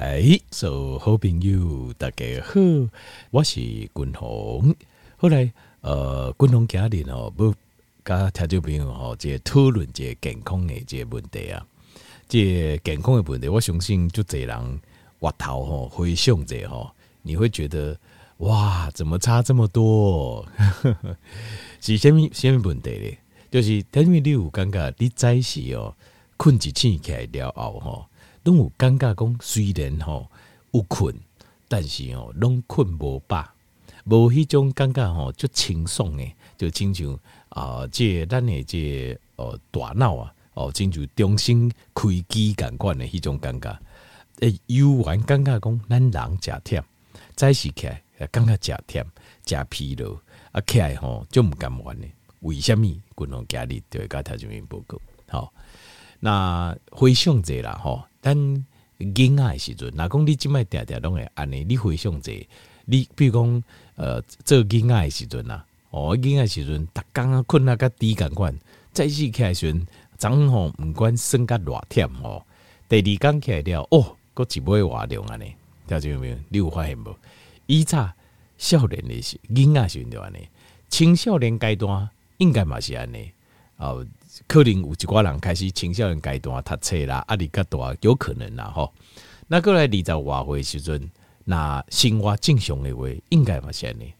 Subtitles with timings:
[0.00, 2.58] 哎，所、so, 好朋友大家好，
[3.30, 4.74] 我是君宏。
[5.18, 7.54] 后来呃，君宏家人哦，不
[8.02, 11.66] 跟听众朋友吼，这讨论这健康的这问题啊，
[12.26, 14.80] 这健康的问题，我相信就这人
[15.18, 16.90] 挖头吼，回想者吼，
[17.20, 17.94] 你会觉得
[18.38, 20.48] 哇，怎么差这么多？
[21.78, 23.18] 是什么什么问题呢？
[23.50, 25.94] 就是因为你有感觉你早时哦，
[26.38, 28.06] 困一醒起来了后吼。
[28.44, 30.30] 拢有感觉讲，虽然吼
[30.72, 31.14] 有困，
[31.68, 33.46] 但是吼拢困无饱，
[34.04, 37.18] 无迄种感觉吼就轻松诶，就亲像
[37.50, 43.78] 啊，这咱诶即哦大脑啊，哦，亲像重新开机感官诶迄种感觉。
[44.40, 46.82] 诶，游玩感觉讲，咱人诚忝，
[47.36, 49.04] 早起起来感觉诚忝，
[49.44, 50.16] 诚疲劳，
[50.52, 52.10] 啊起来吼就毋甘玩诶。
[52.40, 52.98] 为虾米？
[53.14, 54.98] 滚龙家里就会甲他这边报告。
[55.28, 55.52] 好，
[56.20, 58.02] 那回想者啦吼。
[58.20, 58.36] 但
[58.98, 62.30] 囡仔的时阵，若讲你即摆定定拢会安尼，你回想者，
[62.84, 63.64] 你比如讲，
[63.96, 68.54] 呃，做囡仔的时阵呐，哦，囡仔时阵，逐工啊困啊甲低感官，
[68.92, 69.86] 早起起来时阵，
[70.18, 72.44] 昨吼毋管算甲偌忝吼，
[72.88, 75.54] 第二工起来了，哦，搁一尾活量安尼，
[75.86, 76.36] 听见没有？
[76.50, 77.16] 你有发现无？
[77.66, 78.12] 以前
[78.58, 80.46] 少年的时囡仔时阵就安尼，
[80.90, 83.32] 青少年阶段应该嘛是安尼，
[83.78, 84.06] 哦。
[84.46, 88.92] 可能有一寡人开始青少年阶段读册啦，压力较大，有可能啦吼。
[89.48, 91.10] 那过来二十外岁时阵，
[91.44, 94.12] 那生活正常的话，应该嘛是安尼。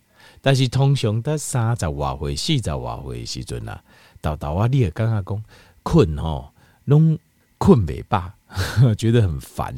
[0.42, 3.82] 但是通常在三十外岁、四十外岁时阵啦，
[4.20, 5.44] 豆豆啊，你会感觉讲
[5.82, 6.52] 困吼，
[6.86, 7.18] 拢
[7.58, 8.32] 困未饱，
[8.96, 9.74] 觉得很烦，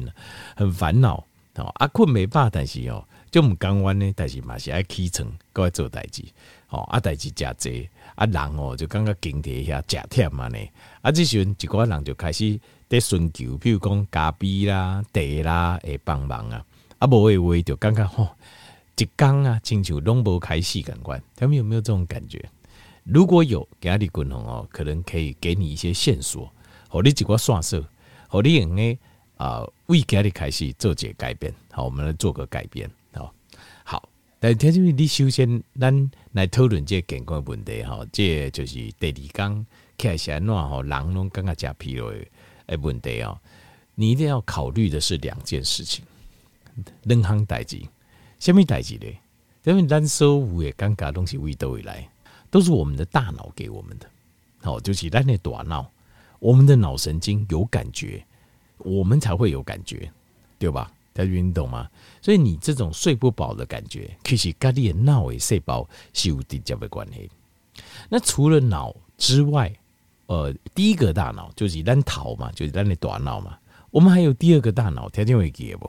[0.55, 1.23] 很烦恼
[1.55, 1.65] 哦。
[1.75, 6.23] 啊，困未饱，但是哦，就毋甘愿呢，但是嘛是爱起床，搁爱做代志，
[6.73, 7.87] 吼啊，代志诚济。
[8.15, 10.57] 啊，人哦就感觉经济遐食忝嘛呢。
[11.01, 16.65] 啊，这时阵一寡人就开始在寻求，比如讲咖啡啦、茶啦，会帮忙啊。
[16.97, 18.29] 啊，无诶话就感觉吼，
[18.97, 21.21] 一工啊，亲像拢无开始感官。
[21.35, 22.43] 他们有没有这种感觉？
[23.03, 26.51] 如果有，给阿里滚红哦，可能可以给你一些线索，
[26.87, 27.83] 和你几个算数，
[28.27, 28.97] 和你用诶
[29.37, 31.53] 啊，为给阿里开始做些改变。
[31.71, 32.89] 好，我们来做个改变。
[34.43, 39.65] 但听说你首先，咱来讨论这健康问题哈，这就是第二讲
[39.97, 43.39] 开始安怎吼，人拢感觉诚疲劳的问题哦。
[43.95, 46.03] 你一定要考虑的是两件事情，
[47.03, 47.81] 两项代志，
[48.37, 49.05] 什么代志呢？
[49.63, 52.05] 因为咱所有的感觉东西为都会来，
[52.51, 54.05] 都是我们的大脑给我们的。
[54.59, 55.89] 好，就是咱的大脑，
[56.39, 58.21] 我们的脑神经有感觉，
[58.79, 60.11] 我们才会有感觉，
[60.59, 60.91] 对吧？
[61.13, 61.87] 大家运动吗？
[62.21, 67.29] 所以你这种睡不饱的感觉，其实跟你的脑的细胞是有直接的关系。
[68.09, 69.71] 那除了脑之外，
[70.25, 73.57] 呃，第一个大脑就是咱头嘛，就是咱的大脑嘛。
[73.91, 75.87] 我们还有第二个大脑，听见会记不？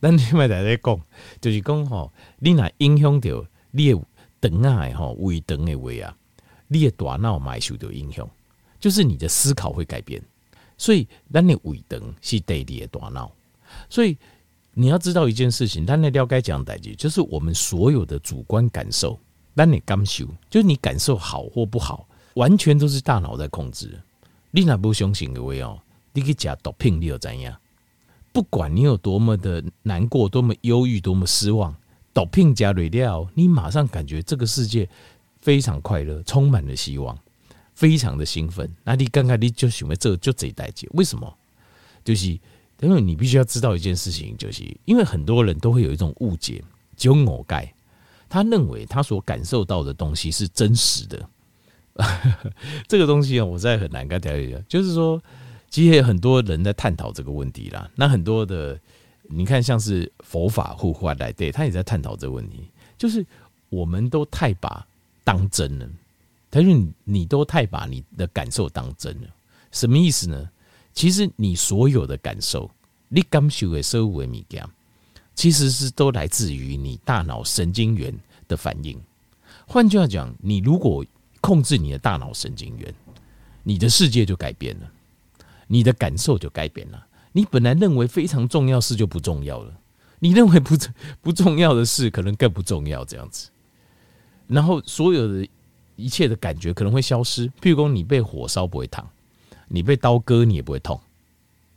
[0.00, 1.00] 咱另外在在讲，
[1.40, 4.00] 就是讲吼，你若影响到你的
[4.42, 6.14] 肠啊，吼胃肠的胃啊，
[6.68, 8.28] 你的大脑嘛受到影响，
[8.78, 10.22] 就是你的思考会改变。
[10.76, 13.32] 所以咱的胃肠是第二的大脑，
[13.88, 14.18] 所以。
[14.80, 19.20] 你要知道一件事情，但那了解讲代志，就是我们所有的主观感受，
[19.52, 24.00] 那你感受，就是你感受好或不好，完全都是大脑在控制。
[24.50, 25.78] 你那不相信的话哦，
[26.14, 27.54] 你去吃毒品，你又怎样？
[28.32, 31.76] 不管你有多么的难过，多么忧郁，多么失望，
[32.14, 34.88] 毒品加蕊料，你马上感觉这个世界
[35.42, 37.18] 非常快乐，充满了希望，
[37.74, 38.74] 非常的兴奋。
[38.82, 41.36] 那你刚刚你就想要这就这一代志，为什么？
[42.02, 42.38] 就是。
[42.80, 46.62] 因为你必须要知道一件事情，就是因为很多人都会有一种误解，
[46.96, 47.72] 就我盖，
[48.28, 51.28] 他认为他所感受到的东西是真实的。
[52.88, 54.64] 这个东西啊，我实在很难跟大家讲。
[54.66, 55.22] 就是说，
[55.68, 57.90] 其实有很多人在探讨这个问题啦。
[57.94, 58.78] 那很多的，
[59.24, 62.64] 你看，像是佛法互换来对，他也在探讨这个问题。
[62.96, 63.26] 就是
[63.68, 64.86] 我们都太把
[65.22, 65.86] 当真了，
[66.50, 69.28] 他说你都太把你的感受当真了，
[69.70, 70.48] 什么意思呢？
[70.92, 72.70] 其实你所有的感受，
[73.08, 74.64] 你感受的所有的物件，
[75.34, 78.12] 其实是都来自于你大脑神经元
[78.48, 79.00] 的反应。
[79.66, 81.04] 换句话讲，你如果
[81.40, 82.94] 控制你的大脑神经元，
[83.62, 84.90] 你的世界就改变了，
[85.66, 87.06] 你的感受就改变了。
[87.32, 89.72] 你本来认为非常重要事就不重要了，
[90.18, 90.76] 你认为不
[91.22, 93.48] 不重要的事可能更不重要，这样子。
[94.48, 95.48] 然后所有的
[95.94, 97.48] 一切的感觉可能会消失。
[97.62, 99.08] 譬如说，你被火烧不会烫。
[99.72, 101.00] 你被刀割，你也不会痛，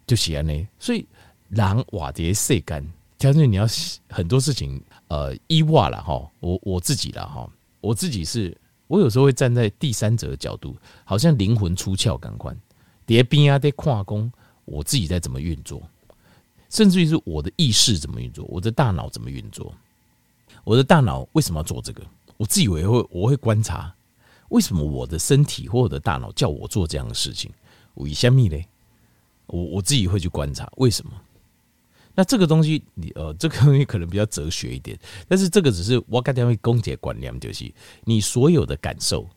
[0.08, 0.68] 就喜安呢。
[0.80, 1.06] 所以，
[1.50, 2.84] 狼瓦碟晒干，
[3.20, 3.68] 条件你要
[4.10, 6.28] 很多事情，呃，伊瓦了哈。
[6.40, 7.48] 我我自己了哈，
[7.82, 8.58] 我自己是，
[8.88, 10.76] 我有时候会站在第三者的角度，
[11.06, 12.60] 好像灵魂出窍，感官
[13.06, 14.32] 叠冰啊，在跨工，
[14.66, 15.80] 我自己在怎么运作，
[16.72, 19.72] 甚至于是我的意识怎么运作，我的大脑怎么运作，
[20.64, 22.02] 我的大脑为什么要做这个？
[22.38, 23.94] 我自以为会我会观察，
[24.50, 27.52] 为什么我的身体或我的大脑叫我做这样的事情？
[27.96, 28.64] 为什么呢，
[29.48, 31.12] 我我自己会去观察为什么。
[32.16, 34.98] 那这个东西，你呃， 这个东西可能比较哲学一点，
[35.28, 37.72] 但是这个只是我刚才会公解观念，就是
[38.04, 39.28] 你所有的感受，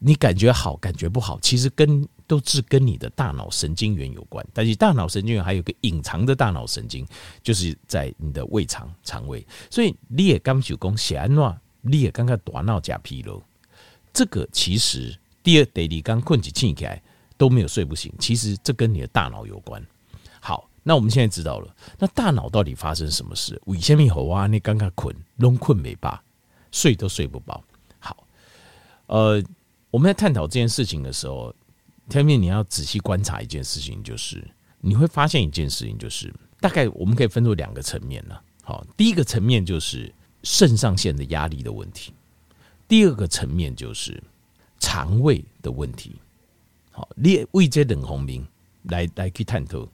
[0.00, 4.44] 你感觉好，感觉不好，其实跟都是跟你的大脑神经元有关。
[4.52, 7.06] 但是大脑神经元还有个隐藏的大脑神经，
[7.40, 9.46] 就是在你的胃肠肠胃。
[9.70, 13.40] 所以你也刚手工写安诺，你也刚刚大脑加疲劳，
[14.12, 17.00] 这个其实第二得你刚困起醒起来
[17.42, 19.84] 都没有睡不醒，其实这跟你的大脑有关。
[20.40, 20.68] 好。
[20.84, 23.60] 那我们现在知道了，那大脑到底发生什么事？
[23.66, 24.48] 为什么好啊？
[24.48, 26.24] 你刚刚困，弄困没吧，
[26.72, 27.62] 睡都睡不饱。
[28.00, 28.26] 好，
[29.06, 29.40] 呃，
[29.92, 31.54] 我们在探讨这件事情的时候，
[32.08, 34.44] 天面你要仔细观察一件事情，就是
[34.80, 38.36] 你会发现一件事情，就是大概我们可以分作两个层面呢。
[38.64, 40.12] 好，第一个层面就是
[40.42, 42.12] 肾上腺的压力的问题，
[42.88, 44.20] 第二个层面就是
[44.80, 46.16] 肠胃的问题。
[46.92, 48.46] 好，列为这等红名
[48.84, 49.88] 来来去探讨。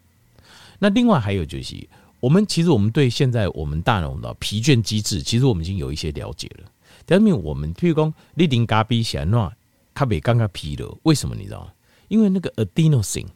[0.79, 1.89] 那另外还有就是，
[2.21, 6.71] 我们其实我们对现在我们大脑的疲倦机制，其实我们已经有一些了解了。
[7.07, 9.51] 但是我们譬如讲，你零咖啡喜欢弄
[9.95, 11.73] 咖啡刚刚疲劳，为什么你知道吗？
[12.09, 13.27] 因为那个 adenosine，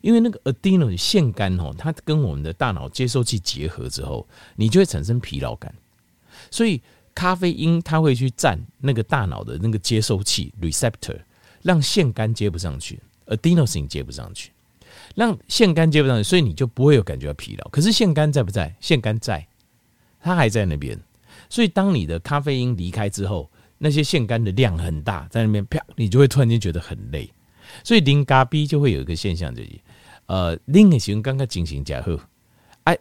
[0.00, 4.26] 因为那个 adenosine 腺苷哦，它跟我们的大脑接收器结合之后，
[4.56, 5.74] 你就会产生疲劳感。
[6.50, 6.80] 所以
[7.14, 11.18] 咖啡因它会去占那个大脑的那个接收器 receptor，
[11.62, 14.50] 让腺苷接不上去，adenosine 接不上去。
[15.14, 17.68] 让腺苷接不上去，所以你就不会有感觉到疲劳。
[17.70, 18.74] 可是腺苷在不在？
[18.80, 19.46] 腺苷在，
[20.20, 20.98] 它还在那边。
[21.48, 27.28] 所以当你的咖啡因离开之后，那些腺苷的量很大，在那边啪，你就会突然间觉得很累。
[27.82, 29.70] 所以零咖啡就会有一个现象，就是
[30.26, 32.18] 呃，零的型刚刚进行加喝，
[32.84, 32.96] 哎，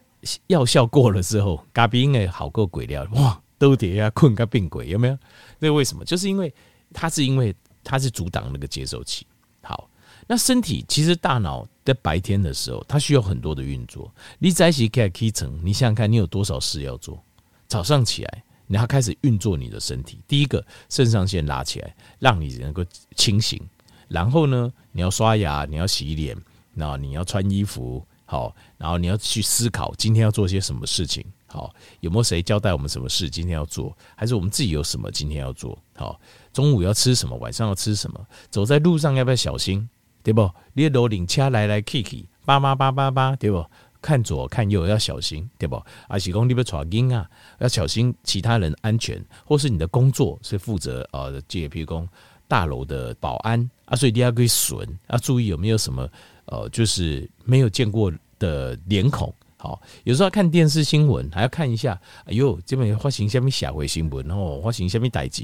[0.48, 5.18] 药效过了之后，咖啡因诶好过鬼料，哇，都得要困个病鬼，有没有？
[5.60, 6.06] 那为什么？
[6.06, 6.54] 就是因为
[6.94, 7.54] 它是因为
[7.88, 9.26] 它是阻挡那个接收器。
[9.62, 9.90] 好。
[10.30, 14.14] 那身体其实大脑在白天的时候，它需要很多的运作。
[14.40, 17.24] 你在一起开开层，你想想看，你有多少事要做？
[17.66, 20.20] 早上起来，你要开始运作你的身体。
[20.28, 22.84] 第一个，肾上腺拉起来，让你能够
[23.16, 23.62] 清醒。
[24.10, 26.36] 然后呢，你要刷牙，你要洗脸，
[26.74, 31.26] 那你要穿衣服，好，然后你要去思考今天要做些什么事情。
[31.48, 33.96] 好，有没有谁交代我们什么事今天要做？
[34.16, 35.78] 还是我们自己有什么今天要做？
[35.96, 36.20] 好，
[36.54, 37.36] 中午要吃什么？
[37.38, 38.28] 晚上要吃什么？
[38.50, 39.90] 走在路上要不要小心？
[40.24, 40.50] 对不？
[40.74, 43.66] 你的领车来来去去，叭叭叭叭叭，对不？
[44.02, 45.82] 看左看右要小心，对不？
[46.08, 47.30] 而且讲你要带囡啊，
[47.60, 52.08] 要小心其他人安全，或是你的工作是负责呃，这譬如讲
[52.48, 56.08] 大楼的保安啊，所以你要可以损啊，注意有没有什么
[56.46, 59.34] 呃，就是没有见过的脸孔。
[59.58, 65.44] 好，有时候看电视新闻，还要看一下，哎呦，这边发生什么社会新闻哦，发行下面代志。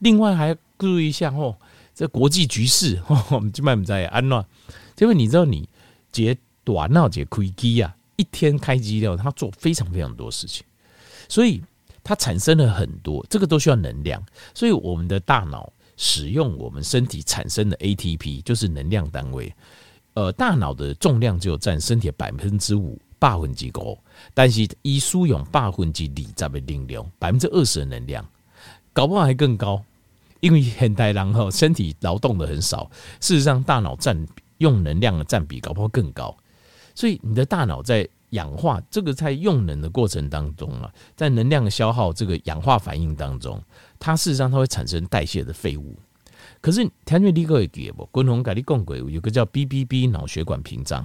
[0.00, 1.56] 另外还要注意一下哦。
[1.94, 3.00] 这国际局势，
[3.30, 4.44] 我们这边不在安乱。
[4.94, 5.66] 这边你知道，你
[6.12, 10.62] 接短闹接开机啊，一天开机了，他做非常非常多事情，
[11.26, 11.62] 所以
[12.04, 14.22] 它产生了很多，这个都需要能量。
[14.54, 19.50] 所以我们的大脑使用我们身体产生的 ATP，就是能量单位。
[20.12, 23.98] 呃，大脑的重量只有占身体百分之五，百分之五，
[24.34, 28.24] 但是以输用百分之二十的能量，百分之二十的能量，
[28.92, 29.82] 搞不好还更高。
[30.40, 34.26] 因为现代人哈身体劳动的很少，事实上大脑占
[34.58, 36.36] 用能量的占比搞不好更高，
[36.94, 43.60] 所以你的大脑在氧化这个在用能的过程当中啊，在能量的消耗这个氧化反应当中，
[43.98, 45.96] 它事实上它会产生代谢的废物。
[46.60, 51.04] 可是田瑞立哥也给不，滚红改立共轨有个叫 BBB 脑血管屏障，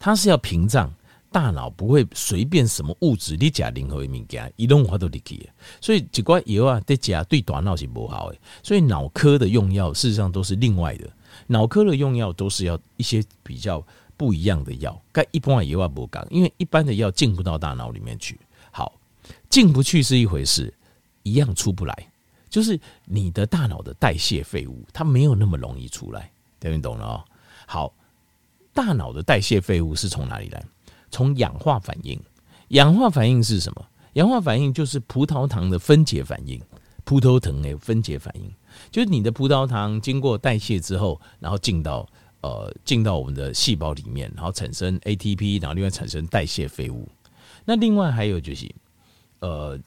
[0.00, 0.92] 它是要屏障。
[1.34, 5.50] 大脑不会随便什么物质，你加任何物件，一动话都离去。
[5.80, 8.38] 所以几罐药啊，对加对大脑是不好的。
[8.62, 11.10] 所以脑科的用药事实上都是另外的，
[11.48, 13.84] 脑科的用药都是要一些比较
[14.16, 14.96] 不一样的药。
[15.10, 18.38] 该一般的药不讲，因为一般的药进不到大脑里面去。
[18.70, 18.92] 好，
[19.50, 20.72] 进不去是一回事，
[21.24, 22.12] 一样出不来。
[22.48, 26.30] 就是你的大脑的代谢废物，它没有那么容易出来。
[26.60, 27.24] 等你懂了哦。
[27.66, 27.92] 好，
[28.72, 30.64] 大脑的代谢废物是从哪里来？
[31.14, 32.20] 从氧化反应，
[32.68, 33.86] 氧化反应是什么？
[34.14, 36.60] 氧化反应就是葡萄糖的分解反应。
[37.04, 38.50] 葡萄糖的分解反应，
[38.90, 42.08] 就是你的葡萄糖经过代谢之后，然后进到
[42.40, 47.06] 呃进到我们的细胞里面，然后产生 ATP，然后另外产生代谢废物。
[47.66, 48.74] 那另外还有就是，
[49.40, 49.78] 呃，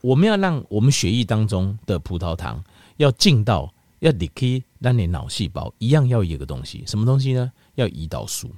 [0.00, 2.60] 我们要让我们血液当中的葡萄糖
[2.96, 7.52] 要进到要离开让你脑细胞，一样要一个东西，什么东西呢？
[7.76, 8.50] 要胰岛素，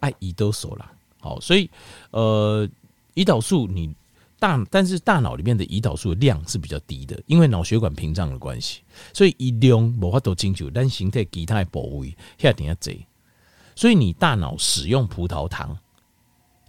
[0.00, 0.90] 爱胰岛素啦。
[1.24, 1.70] 好，所以
[2.10, 2.68] 呃，
[3.14, 3.96] 胰岛素你
[4.38, 8.82] 大，但是大脑里面的胰岛素的量是比较低的，因为脑血管屏障的关系，
[9.14, 13.06] 所以一量无法度清楚，但形态其他部位下点下贼，
[13.74, 15.74] 所以你大脑使用葡萄糖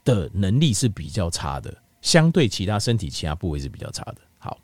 [0.05, 4.17] 的能力是比较差的，相对其他身体其他部位是比较差的。
[4.39, 4.57] 好，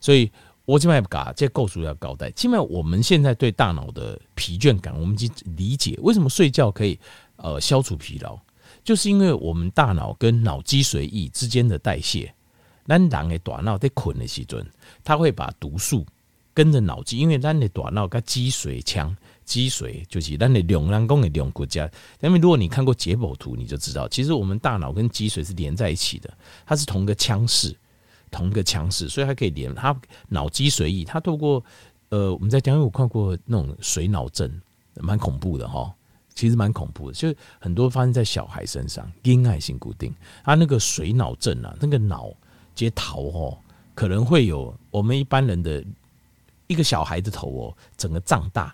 [0.00, 0.30] 所以。
[0.68, 2.30] 我今麦嘎，这构数要交代。
[2.32, 7.00] 起码我们现在对大脑的疲倦感，我们已经理解为什么睡觉可以
[7.36, 8.38] 呃消除疲劳，
[8.88, 12.32] 就是因为我们大脑跟脑脊髓液之间的代谢，
[12.86, 14.66] 咱人的大脑在困的时阵，
[15.04, 16.06] 它会把毒素
[16.54, 19.14] 跟着脑脊，因为咱的大脑跟脊髓腔，
[19.44, 21.84] 脊髓就是咱的两人工的两国家。
[22.22, 26.32] 因为如果你看过解剖图，你就知道，其实我们大脑跟脊髓是连在一起的，
[26.64, 27.76] 它是同个腔室。
[28.30, 29.94] 同个腔室，所以它可以连它
[30.30, 31.04] 脑脊髓液。
[31.04, 31.62] 它透过
[32.08, 34.50] 呃，我们在讲，我看过那种水脑症，
[34.94, 35.94] 蛮恐怖的哈。
[36.38, 40.14] 其实蛮恐怖的，就很多发生在小孩身上，因爱性固定。
[40.44, 42.32] 他那个水脑症啊，那个脑
[42.76, 43.58] 接头哦，
[43.92, 45.84] 可能会有我们一般人的
[46.68, 48.72] 一个小孩的头哦，整个胀大，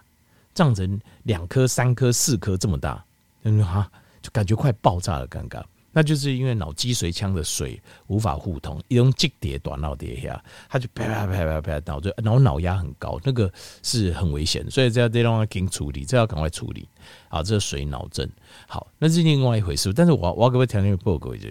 [0.52, 3.02] 胀成两颗、三颗、四颗这么大，
[3.44, 3.90] 嗯哈，
[4.20, 5.64] 就感觉快爆炸了，刚刚。
[5.96, 13.50] 那就是因为脑脊髓腔的水无法互通，一种积叠短脑叠下，它就啪啪啪啪啪，脑就然后脑压很高，那个
[13.84, 16.88] 是很危险，所以这要得让它给处理，这要赶快处理。
[17.28, 18.28] 好，这是水脑症，
[18.66, 19.92] 好，那是另外一回事。
[19.92, 21.46] 但是我我要给各位条件报告一下，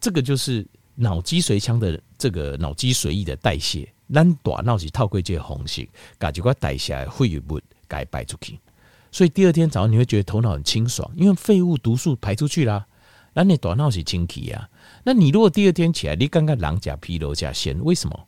[0.00, 5.86] 这个就是脑脊髓腔的这个脑脊髓液的代谢，咱短脑是透过这个方式，
[6.18, 8.58] 把这块代谢废物给排出去，
[9.12, 12.86] 所以第二天早上你会觉得头脑很清爽，因为废物毒素排出去啦。
[13.32, 14.68] 那你大脑是清气啊？
[15.04, 18.26] 那你如果第二天起来，你刚刚狼甲疲劳甲先，为什么？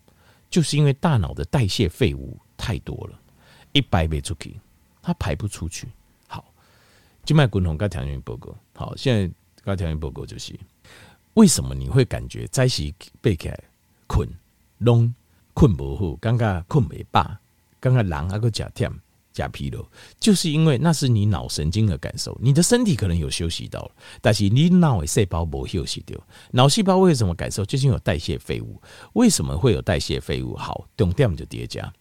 [0.48, 3.18] 就是因为大脑的代谢废物太多了，
[3.72, 4.60] 一排不出去，
[5.00, 5.88] 它排不出去。
[6.28, 6.44] 好，
[7.24, 8.54] 静脉滚筒跟条件报告。
[8.74, 10.54] 好，现在跟条件报告就是
[11.34, 13.58] 为什么你会感觉早起背起来
[14.06, 14.28] 困，
[14.78, 15.12] 拢
[15.54, 17.38] 困不好，刚刚困没饱，
[17.80, 18.92] 刚刚狼还个甲甜。
[19.32, 19.84] 加疲劳，
[20.20, 26.18] 就是因为那是你脑神经的感受，你的身体可能有休息到了，但是你脑的细胞没休息掉。
[26.52, 27.64] 脑细胞为什么感受？
[27.64, 28.80] 就是因为有代谢废物。
[29.14, 30.54] 为什么会有代谢废物？
[30.56, 31.92] 好，重点就叠加，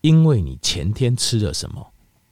[0.00, 1.86] 因为你前天吃了什么？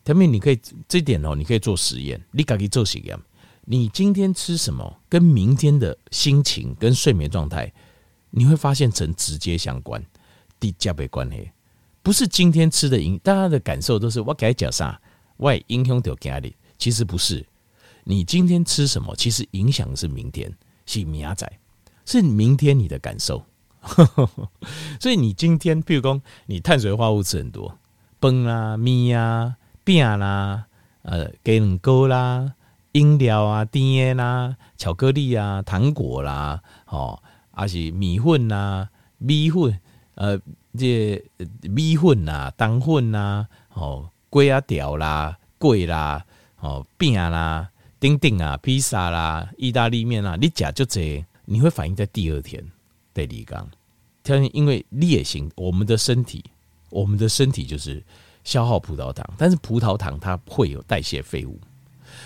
[0.04, 0.58] 他们你可以
[0.88, 3.18] 这点哦，你可以做实验，你可以做实验。
[3.66, 7.70] 你今天吃什么，跟明天的心情跟睡眠状态，
[8.30, 10.02] 你会发现成直接相关，
[10.58, 11.50] 低加倍关系。
[12.08, 14.98] 不是今天吃的影，大家的感受都是我该讲啥，
[15.36, 16.56] 我影响到家里。
[16.78, 17.46] 其实不是，
[18.04, 20.50] 你今天吃什么，其实影响是明天，
[20.86, 21.46] 是明仔，
[22.06, 23.44] 是明天你的感受。
[24.98, 27.76] 所以你今天，譬如说你碳水化合物吃很多，
[28.22, 30.64] 饭啊、面啊、饼啦、
[31.02, 32.54] 呃、鸡卵糕啦、
[32.92, 38.88] 饮料啊、甜的啦、巧克力啊、糖果啦，哦，还是米粉啊、
[39.18, 39.78] 米粉，
[40.18, 40.38] 呃。
[40.78, 41.20] 这
[41.62, 46.24] 米粉呐、冬粉呐、哦，粿啊条啦、粿啦、
[46.60, 52.62] 哦饼啦、丁丁啊、披萨啦、意大利面啊，你吃就这，你会反映在第二天。
[53.12, 53.68] 第二
[54.22, 56.44] 天，因为烈性，我们的身体，
[56.90, 58.00] 我们的身体就是
[58.44, 61.58] 消耗葡萄糖，但是葡萄糖它会有代谢废物，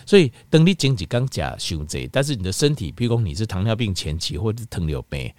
[0.05, 5.33] 所以等你经济刚加胸这，但是你的身体，譬如说你是糖尿病前期，或者是糖尿病，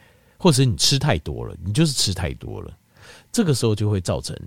[0.43, 2.77] 或者你吃太多了，你就是吃太多了。
[3.31, 4.37] 这个时候就会造成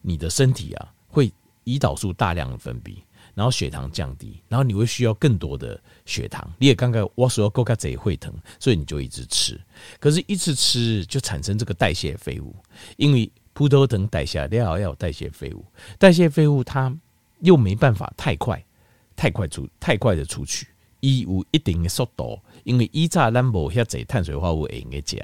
[0.00, 1.32] 你的身体啊，会
[1.64, 2.98] 胰岛素大量的分泌，
[3.34, 6.48] 然后血糖降低，然后你会需要更多的血糖。
[6.60, 9.60] 你也刚刚我说够卡贼会疼，所以你就一直吃，
[9.98, 12.54] 可是一直吃就产生这个代谢废物，
[12.96, 15.66] 因为葡萄糖代谢掉要有代谢废物，
[15.98, 16.96] 代谢废物它
[17.40, 18.64] 又没办法太快、
[19.16, 20.68] 太快出、太快的出去，
[21.02, 25.18] 伊有一定的速度，因为以早咱无遐济碳水化合物会用个食。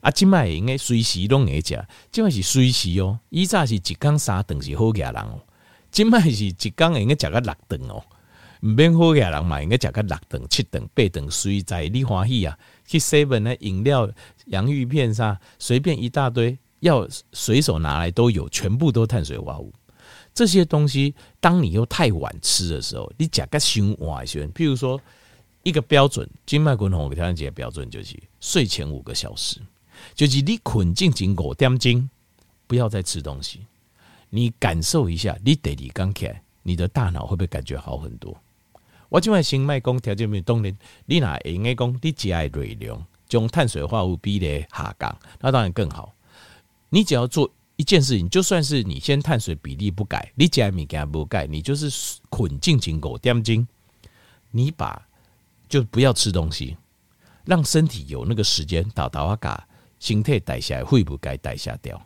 [0.00, 3.18] 啊，今麦应该随时拢会食，今麦是随时哦。
[3.28, 5.40] 以前是一天三顿是好嘢人哦，
[5.90, 8.02] 今麦是一天应该食个六顿哦。
[8.62, 12.58] 唔免好嘢人嘛，应该食个六顿、七顿、八顿，随在你欢喜啊。
[12.86, 14.10] 去 seven 的饮料、
[14.46, 19.72] 洋芋片啥，随便一大堆，要随手拿来都有，全部都碳水化合物。
[20.34, 24.50] 这些东西，当你又太晚吃的时候，你食个伤晚先。
[24.52, 25.00] 譬如说，
[25.62, 29.60] 一个标准，今麦滚红条件标准就是睡前五个小时。
[30.14, 32.08] 就是你困进经过点钟，
[32.66, 33.66] 不要再吃东西。
[34.30, 38.34] 你感受一下，你第二天起来，你的大脑会不会感觉好很多？
[39.10, 40.74] 我今晚先卖讲条件没有动力，
[41.04, 46.14] 你哪应该讲你只爱热量，将碳水化合物比例下降，那当然更好。
[46.88, 53.66] 你只要做一件事情，就算是你先碳水比例不改，你只爱物件不改，你就是困进经过点钟，
[54.50, 55.06] 你把
[55.70, 56.76] 就不要吃东西，
[57.46, 59.66] 让身体有那个时间倒倒啊嘎，
[59.98, 61.98] 心态代谢会不该代谢掉。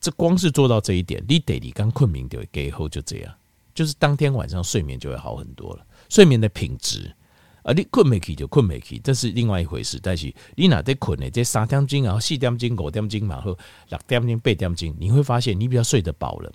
[0.00, 3.34] 这光是做到这一点，你得你刚困眠就给后就这样，
[3.74, 7.14] 就是当天晚上睡眠就会好很多了，睡眠的品质。
[7.62, 10.00] 啊，你困没起就困没起，这是另外一回事。
[10.02, 11.28] 但是你哪在困呢？
[11.28, 13.50] 这三点钟啊，四点钟、五点钟嘛，后
[13.90, 16.50] 六点钟、八点钟，你会发现你比较睡得饱了，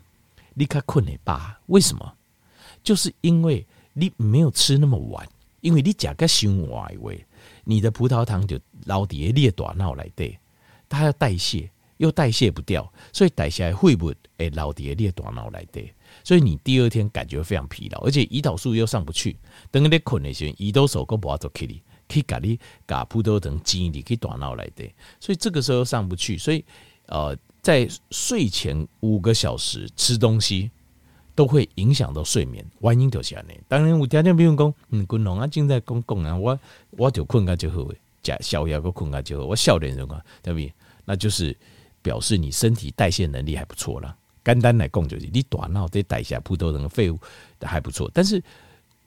[0.56, 1.60] 你较困的吧。
[1.68, 2.12] 为什么？
[2.84, 5.30] 就是因为你没有吃那么晚，
[5.66, 7.26] 因为你吃个太晚喂，
[7.64, 10.38] 你的葡萄糖就老底下大脑来对，
[10.88, 11.68] 它要代谢
[11.98, 15.92] 又代谢不掉，所以代谢会不会诶老底下大脑来对。
[16.24, 19.36] 所以你第二天感觉非常疲劳，而且胰岛素又上不去。
[19.72, 21.74] 等你困的时候，胰岛素都不好做起来，
[22.08, 24.88] 可以给你把葡萄糖精力可以短脑来的。
[25.20, 26.64] 所以这个时候上不去，所以
[27.08, 30.70] 呃，在睡前五个小时吃东西
[31.36, 32.66] 都会影响到睡眠。
[32.80, 33.46] 原因就是这样。
[33.68, 36.60] 当然，有条件比如讲，嗯，滚龙啊，正在讲讲啊，我
[36.92, 37.86] 我就困个就好，
[38.24, 40.74] 加宵夜个困个就好，我笑点什么对不对？
[41.04, 41.56] 那就是
[42.02, 44.16] 表示你身体代谢能力还不错了。
[44.44, 47.20] 简单来讲就是，你大脑在代谢葡萄糖的废物
[47.62, 48.42] 还不错，但是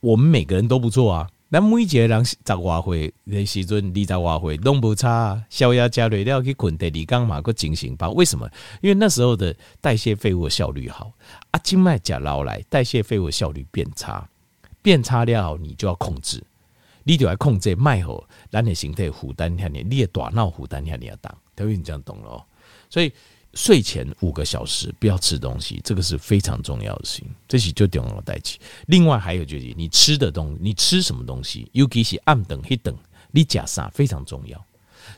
[0.00, 1.28] 我们每个人都不错啊。
[1.50, 5.44] 那每一个人十外岁的时阵，二十外岁都不差啊。
[5.48, 8.10] 宵夜加累了去困，第二天嘛个精神吧？
[8.10, 8.46] 为什么？
[8.82, 11.10] 因为那时候的代谢废物效率好
[11.50, 11.58] 啊。
[11.64, 14.28] 静脉甲捞来，代谢废物效率变差，
[14.82, 16.44] 变差了你就要控制，
[17.04, 22.44] 你就要控制脉后，让你形态负担下你，你的大脑负担下你要当，等于你这样懂了，
[22.90, 23.10] 所以。
[23.58, 27.26] 睡前五个小时不要吃东西，这个是非常重要的事情。
[27.48, 28.60] 这是就点我代起。
[28.86, 32.96] 另外还有就是你吃的东西，你吃什么东西，尤其是暗等黑等，
[33.32, 34.64] 你加啥非常重要。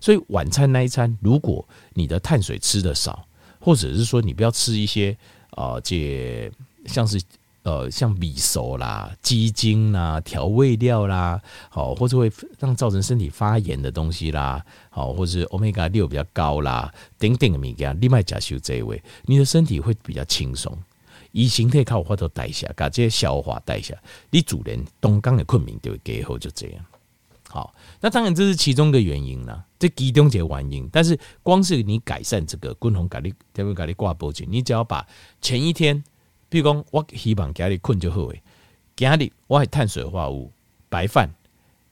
[0.00, 3.28] 所以晚餐那一餐，如果你的碳水吃的少，
[3.60, 5.14] 或者是说你不要吃一些
[5.50, 6.50] 啊，这、
[6.86, 7.20] 像是。
[7.62, 11.38] 呃，像米熟啦、鸡精啦、调味料啦，
[11.68, 20.74] 好，或者会让造成身体发炎的东西啦，好，或者是欧米伽六比较高啦，等等的物件，另外加修这一位，你的身体会比较轻松，
[21.32, 23.94] 以形态靠花头代谢，把这些消化代谢，
[24.30, 26.82] 你主人东刚的困眠就会给后就这样。
[27.46, 35.06] 好，那当然这是其中的原因啦，这其中的原因，但是光是你改善这个共同改力，特别改力挂脖颈，你只要把
[35.42, 36.02] 前一天。
[36.50, 38.42] 比如讲，我希望家里困就好诶。
[38.96, 40.52] 家里我碳水化合物，
[40.90, 41.32] 白饭、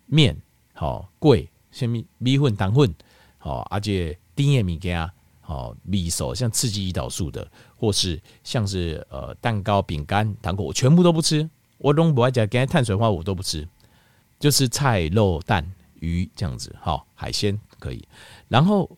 [0.05, 0.37] 面，
[0.75, 2.95] 好贵，什么米粉、糖粉，
[3.39, 11.49] 好，而且甜的物件，好米手，像刺激胰岛素的，或是像是呃蛋糕、饼干、糖果，我全部都不吃。
[11.79, 13.67] 我都不爱食，今天碳水化合物都不吃，
[14.41, 15.65] 就是菜、肉、蛋、
[16.01, 18.05] 鱼这样子，好海鲜可以。
[18.49, 18.91] 然后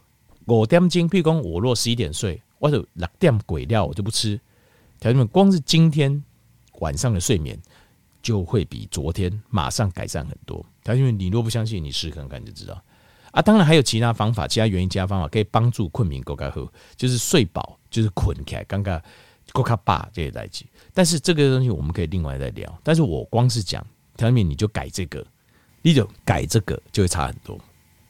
[0.46, 4.40] 五点钟，比如讲我若十一点睡，我就六点鬼料我就不吃。
[5.00, 6.22] 条件们，光是今天
[6.80, 7.58] 晚上的睡眠
[8.22, 10.64] 就会比昨天马上改善很多。
[10.84, 12.80] 条件们，你若不相信，你试看看就知道。
[13.32, 19.00] 啊，当然还有其他方法，其他原因、其他方法可以帮助困眠够开喝，就是睡饱，就是困起来，刚刚
[19.52, 20.66] 够卡巴这些代志。
[20.92, 22.78] 但是这个东西我们可以另外再聊。
[22.82, 23.82] 但是我光是讲
[24.16, 25.26] 条件们，你就改这个，
[25.80, 27.58] 你就改这个就会差很多，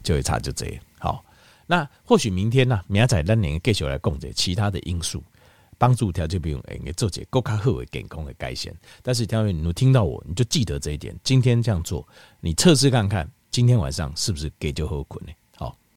[0.03, 0.83] 就会差就这样。
[0.99, 1.25] 好，
[1.67, 5.23] 那或许明天呢，明仔咱两个继续来讲这其他的因素。
[5.81, 8.71] 帮助调节不用诶，做些更加好的健康的改善。
[9.03, 11.19] 但是调节你听到我，你就记得这一点。
[11.25, 12.07] 今天这样做，
[12.43, 15.33] 你测试看看，今天晚上是不是给就好困呢？